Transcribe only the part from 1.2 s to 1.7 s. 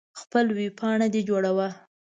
جوړوه.